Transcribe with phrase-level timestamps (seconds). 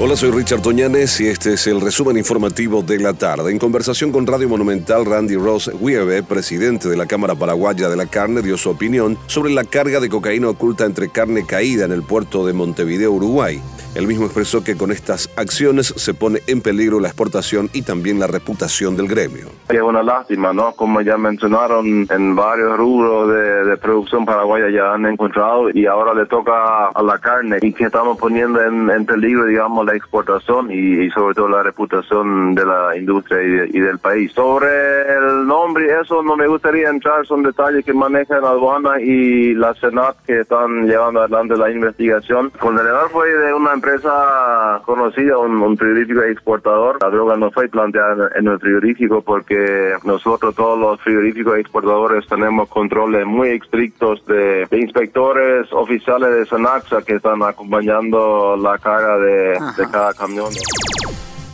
[0.00, 3.50] Hola, soy Richard Toñanes y este es el resumen informativo de la tarde.
[3.50, 8.06] En conversación con Radio Monumental, Randy Ross Wiebe, presidente de la Cámara Paraguaya de la
[8.06, 12.04] Carne, dio su opinión sobre la carga de cocaína oculta entre carne caída en el
[12.04, 13.60] puerto de Montevideo, Uruguay.
[13.98, 18.20] Él mismo expresó que con estas acciones se pone en peligro la exportación y también
[18.20, 19.46] la reputación del gremio.
[19.68, 20.72] Es una lástima, ¿no?
[20.74, 26.26] Como ya mencionaron, en varios rubros de, producción paraguaya ya han encontrado y ahora le
[26.26, 31.34] toca a la carne y que estamos poniendo en, peligro, digamos, la exportación y, sobre
[31.34, 34.32] todo la reputación de la industria y, del país.
[34.32, 39.74] Sobre el nombre, eso no me gustaría entrar, son detalles que manejan aduana y la
[39.74, 42.50] Senat que están llevando adelante la investigación.
[42.58, 46.98] Contenedor fue de una empresa conocida, un, frigorífico exportador.
[47.00, 52.68] La droga no fue planteada en el frigorífico porque nosotros todos los frigoríficos exportadores tenemos
[52.68, 59.94] controles muy estrictos de, inspectores oficiales de Sanaxa que están acompañando la carga de, ДК
[59.94, 60.52] а, «Камнеон».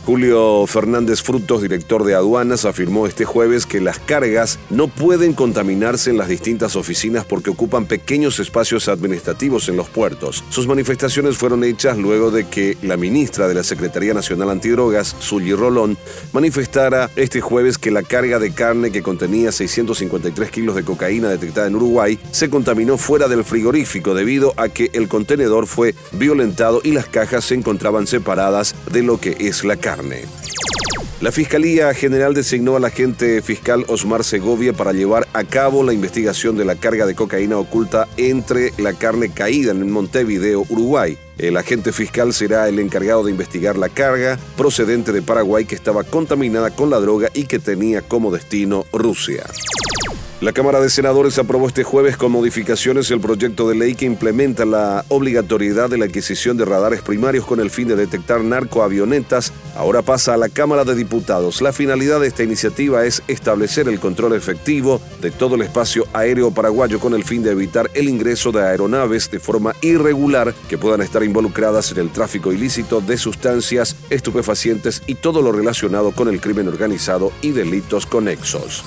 [0.05, 6.11] Julio Fernández Frutos, director de aduanas, afirmó este jueves que las cargas no pueden contaminarse
[6.11, 10.43] en las distintas oficinas porque ocupan pequeños espacios administrativos en los puertos.
[10.49, 15.55] Sus manifestaciones fueron hechas luego de que la ministra de la Secretaría Nacional Antidrogas, Zully
[15.55, 15.97] Rolón,
[16.33, 21.65] manifestara este jueves que la carga de carne que contenía 653 kilos de cocaína detectada
[21.65, 26.91] en Uruguay se contaminó fuera del frigorífico debido a que el contenedor fue violentado y
[26.91, 29.77] las cajas se encontraban separadas de lo que es la
[31.21, 36.57] La Fiscalía General designó al agente fiscal Osmar Segovia para llevar a cabo la investigación
[36.57, 41.17] de la carga de cocaína oculta entre la carne caída en Montevideo, Uruguay.
[41.37, 46.03] El agente fiscal será el encargado de investigar la carga procedente de Paraguay que estaba
[46.03, 49.45] contaminada con la droga y que tenía como destino Rusia.
[50.45, 54.63] La Cámara de Senadores aprobó este jueves con modificaciones el proyecto de ley que implementa
[54.63, 59.51] la obligatoriedad de la adquisición de radares primarios con el fin de detectar narcoavionetas.
[59.75, 61.63] Ahora pasa a la Cámara de Diputados.
[61.63, 66.51] La finalidad de esta iniciativa es establecer el control efectivo de todo el espacio aéreo
[66.51, 71.01] paraguayo con el fin de evitar el ingreso de aeronaves de forma irregular que puedan
[71.01, 76.39] estar involucradas en el tráfico ilícito de sustancias, estupefacientes y todo lo relacionado con el
[76.39, 78.83] crimen organizado y delitos conexos.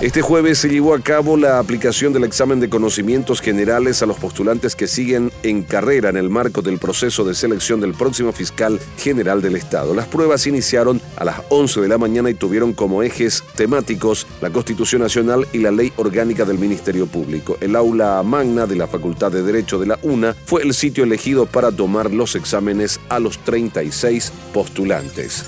[0.00, 4.18] Este jueves se llevó a cabo la aplicación del examen de conocimientos generales a los
[4.18, 8.80] postulantes que siguen en carrera en el marco del proceso de selección del próximo fiscal
[8.98, 9.94] general del Estado.
[9.94, 14.50] Las pruebas iniciaron a las 11 de la mañana y tuvieron como ejes temáticos la
[14.50, 17.56] Constitución Nacional y la Ley Orgánica del Ministerio Público.
[17.60, 21.46] El aula magna de la Facultad de Derecho de la UNA fue el sitio elegido
[21.46, 25.46] para tomar los exámenes a los 36 postulantes.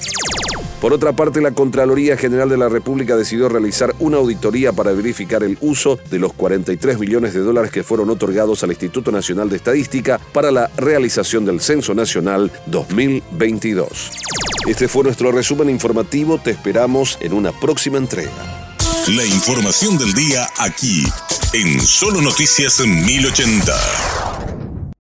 [0.87, 5.43] Por otra parte, la Contraloría General de la República decidió realizar una auditoría para verificar
[5.43, 9.57] el uso de los 43 millones de dólares que fueron otorgados al Instituto Nacional de
[9.57, 14.13] Estadística para la realización del Censo Nacional 2022.
[14.69, 16.39] Este fue nuestro resumen informativo.
[16.39, 18.31] Te esperamos en una próxima entrega.
[19.09, 21.03] La información del día aquí,
[21.53, 24.36] en Solo Noticias 1080.